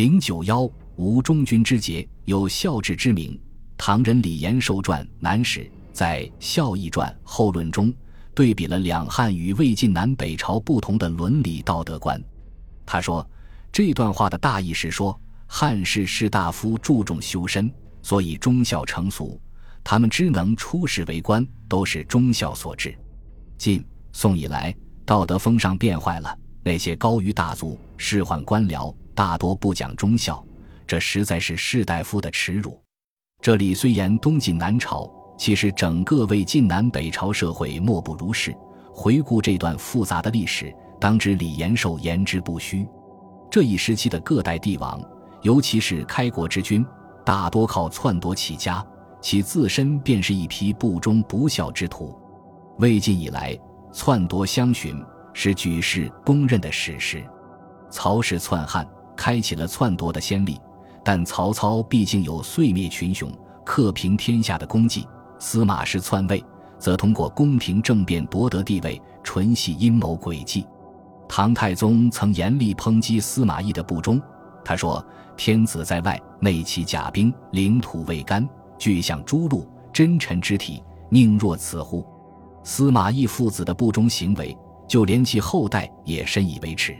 [0.00, 3.38] 零九幺吴中军之节，有孝治之名。
[3.76, 7.92] 唐人李延寿传南史在《孝义传后论》中
[8.34, 12.18] 对比了两汉与魏晋南北朝不同的伦理道德观。
[12.86, 13.30] 他说，
[13.70, 17.70] 这段话的大意是说，汉室士大夫注重修身，
[18.00, 19.38] 所以忠孝成俗；
[19.84, 22.96] 他们只能出仕为官，都是忠孝所致。
[23.58, 24.74] 晋、宋以来，
[25.04, 28.94] 道德风尚变坏了，那些高于大族、仕宦官僚。
[29.20, 30.42] 大多不讲忠孝，
[30.86, 32.82] 这实在是士大夫的耻辱。
[33.42, 38.50] 这里虽言东晋南朝，其实整个魏晋南北朝社会莫不如是。
[38.94, 42.88] 回顾这段复杂的历史，当知李延寿言之不虚。
[43.50, 44.98] 这一时期的各代帝王，
[45.42, 46.82] 尤其是开国之君，
[47.22, 48.82] 大多靠篡夺起家，
[49.20, 52.18] 其自身便是一批不忠不孝之徒。
[52.78, 53.54] 魏晋以来，
[53.92, 54.98] 篡夺相寻
[55.34, 57.22] 是举世公认的史实。
[57.90, 58.88] 曹氏篡汉。
[59.20, 60.58] 开启了篡夺的先例，
[61.04, 63.30] 但曹操毕竟有碎灭群雄、
[63.66, 65.06] 克平天下的功绩。
[65.38, 66.42] 司马氏篡位，
[66.78, 70.66] 则通过宫廷政变夺得帝位，纯系阴谋诡计。
[71.28, 74.18] 唐太宗曾严厉抨击司马懿的不忠，
[74.64, 75.04] 他说
[75.36, 82.06] ：“天子在外，内起甲兵，领土未干，具象诸路，真臣之体，宁若此乎？”
[82.64, 84.56] 司马懿父子的不忠行为，
[84.88, 86.96] 就连其后代也深以为耻。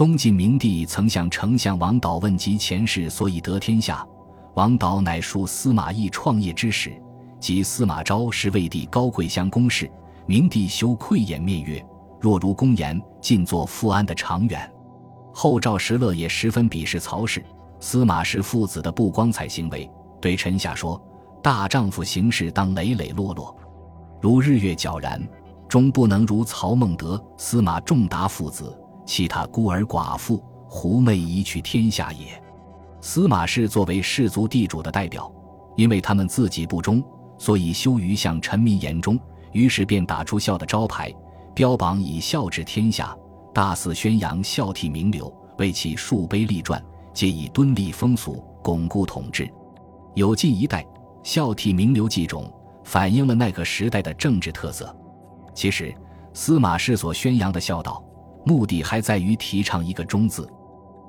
[0.00, 4.02] 东晋明帝曾向丞相王导问及前世所以得天下，
[4.54, 6.90] 王导乃述司马懿创业之始，
[7.38, 9.90] 即司马昭是魏帝高贵乡公事，
[10.24, 11.84] 明帝羞愧掩面曰
[12.18, 14.72] ：“若如公言，尽作富安的长远。”
[15.34, 17.44] 后赵石勒也十分鄙视曹氏、
[17.78, 19.86] 司马氏父子的不光彩行为，
[20.18, 20.98] 对臣下说
[21.44, 23.54] ：“大丈夫行事当磊磊落落，
[24.18, 25.22] 如日月皎然，
[25.68, 28.74] 终不能如曹孟德、司马仲达父子。”
[29.10, 32.40] 其他孤儿寡妇，狐媚以取天下也。
[33.00, 35.28] 司马氏作为氏族地主的代表，
[35.76, 37.02] 因为他们自己不忠，
[37.36, 39.18] 所以羞于向臣民言忠，
[39.50, 41.12] 于是便打出孝的招牌，
[41.56, 43.12] 标榜以孝治天下，
[43.52, 46.80] 大肆宣扬孝悌名流，为其树碑立传，
[47.12, 49.50] 皆以敦立风俗，巩固统治。
[50.14, 50.86] 有近一代
[51.24, 52.48] 孝悌名流记种，
[52.84, 54.96] 反映了那个时代的政治特色。
[55.52, 55.92] 其实，
[56.32, 58.00] 司马氏所宣扬的孝道。
[58.44, 60.48] 目的还在于提倡一个“忠”字。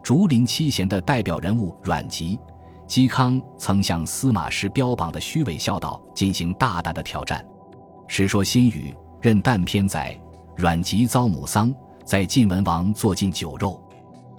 [0.04, 2.40] 竹林七贤的代表人物阮籍、
[2.88, 7.40] 嵇康曾向司马氏标榜的虚伪孝道进行大胆的挑战。
[8.08, 10.20] 《史说新语·任诞篇》载，
[10.56, 13.82] 阮籍遭母丧，在晋文王坐尽酒肉，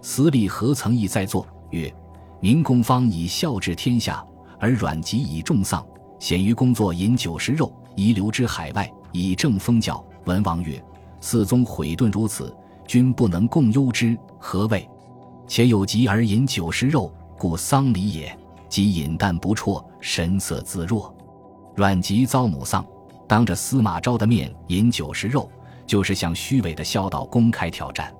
[0.02, 1.92] 司隶何曾义在坐曰
[2.40, 4.22] ：“明公方以孝治天下，
[4.58, 5.86] 而阮籍以重丧，
[6.18, 10.82] 显于工作饮酒食肉，遗留之海外，以正封教。”文王曰
[11.20, 12.54] ：“四宗毁顿如此。”
[12.86, 14.88] 君不能共忧之，何谓？
[15.46, 18.38] 且有疾而饮酒食肉，故丧礼也。
[18.68, 21.14] 即饮啖不辍，神色自若。
[21.76, 22.82] 阮籍遭母丧，
[23.28, 25.50] 当着司马昭的面饮酒食肉，
[25.86, 28.10] 就是向虚伪的孝道公开挑战。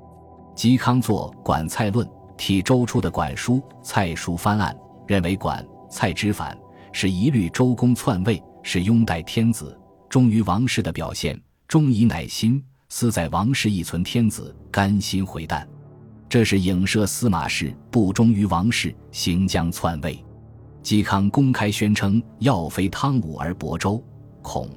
[0.54, 2.06] 嵇康作《管蔡论》，
[2.36, 6.54] 替周初的管叔、蔡叔翻案，认为管蔡之反
[6.92, 9.78] 是一律周公篡位，是拥戴天子、
[10.10, 12.62] 忠于王室的表现，忠以乃心。
[12.94, 15.66] 思在王室亦存天子，甘心回旦，
[16.28, 20.22] 这是影射司马氏不忠于王室，行将篡位。
[20.82, 24.04] 嵇康公开宣称要非汤武而薄周
[24.42, 24.68] 孔，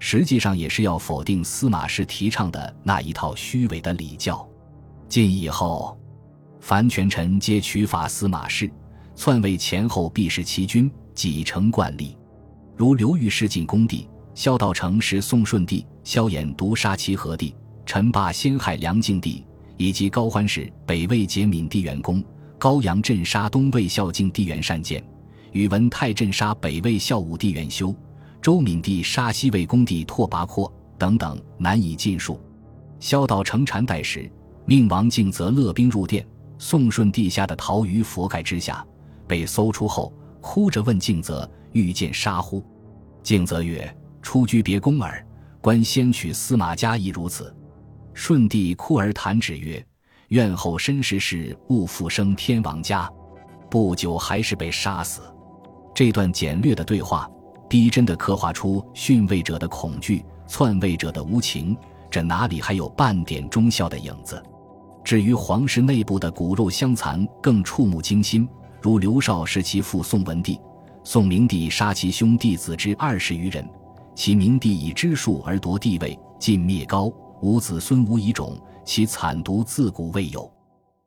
[0.00, 4.44] 实际上也是要否定司马氏提倡的那一套虚伪的礼教。
[5.08, 5.96] 晋以后，
[6.58, 8.68] 凡权臣皆取法司马氏，
[9.14, 12.18] 篡位前后必是其君，几成惯例。
[12.76, 14.08] 如刘裕弑晋恭帝。
[14.34, 17.54] 萧道成是宋顺帝，萧衍毒杀齐和帝，
[17.84, 19.44] 陈霸先害梁敬帝，
[19.76, 22.22] 以及高欢氏北魏解闵帝元恭，
[22.58, 25.04] 高阳镇杀东魏孝敬帝元善建，
[25.52, 27.94] 宇文泰镇杀北魏孝武帝元修，
[28.40, 32.40] 周闵帝杀西魏恭帝拓跋廓等等，难以尽数。
[33.00, 34.30] 萧道成禅代时，
[34.64, 36.26] 命王敬则勒兵入殿，
[36.56, 38.84] 宋顺帝下的逃于佛盖之下，
[39.26, 42.64] 被搜出后，哭着问敬则：“欲见杀乎？”
[43.22, 43.94] 敬则曰。
[44.22, 45.22] 出居别宫耳，
[45.60, 47.54] 观先娶司马家亦如此。
[48.14, 49.84] 顺帝哭而弹指曰
[50.28, 53.10] ：“愿后身世事，勿复生天王家。”
[53.68, 55.22] 不久还是被杀死。
[55.94, 57.28] 这段简略的对话，
[57.68, 61.76] 逼真的刻画出逊位者的恐惧，篡位者的无情。
[62.10, 64.42] 这哪里还有半点忠孝的影子？
[65.02, 68.46] 至于皇室内部的骨肉相残，更触目惊心。
[68.80, 70.60] 如刘绍是其父宋文帝，
[71.02, 73.66] 宋明帝杀其兄弟子之二十余人。
[74.24, 80.48] 其明帝以知术而夺帝位，晋灭高，无子孙无遗种，其惨毒自古未有。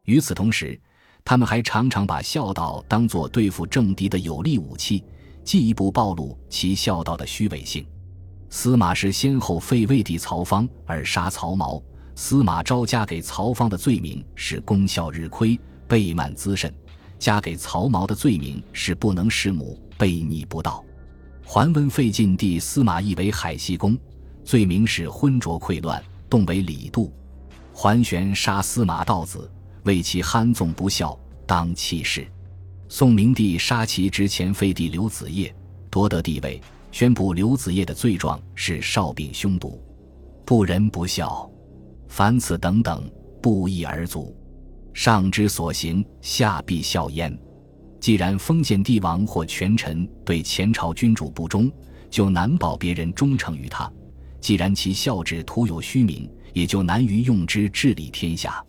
[0.04, 0.78] 与此同时，
[1.24, 5.02] 他们还常常把孝道当作对付政敌的有力武器，
[5.46, 7.88] 进一步暴露其孝道的虚伪性。
[8.50, 11.82] 司马氏先后废魏帝曹芳而杀曹髦，
[12.16, 15.58] 司马昭加给曹芳的罪名是功孝日亏、
[15.88, 16.70] 背慢滋甚；
[17.18, 20.84] 加给曹髦的罪名是不能弑母、悖逆不道。
[21.48, 23.96] 桓温废晋帝司马懿为海西公，
[24.44, 27.14] 罪名是昏浊溃乱，动为李杜。
[27.72, 29.50] 桓玄杀司马道子，
[29.84, 32.28] 为其憨纵不孝，当弃市。
[32.90, 35.56] 宋明帝杀其之前废帝刘子业，
[35.92, 36.60] 夺得帝位。
[36.92, 39.84] 宣布刘子业的罪状是少病凶毒，
[40.46, 41.50] 不仁不孝，
[42.08, 43.08] 凡此等等，
[43.42, 44.36] 不义而足。
[44.94, 47.38] 上之所行，下必效焉。
[48.06, 51.72] 既然封建帝王或权臣对前朝君主不忠，
[52.08, 53.92] 就难保别人忠诚于他；
[54.40, 58.64] 既然其孝治徒有虚名，也就难于用之治理天下。